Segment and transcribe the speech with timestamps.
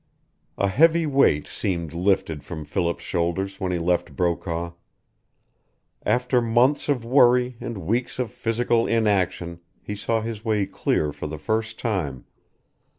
[0.57, 4.71] A heavy weight seemed lifted from Philip's shoulders when he left Brokaw.
[6.03, 11.27] After months of worry and weeks of physical inaction he saw his way clear for
[11.27, 12.25] the first time.